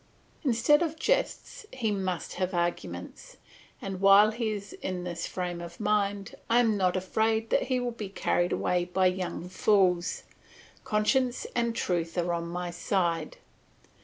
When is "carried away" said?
8.09-8.85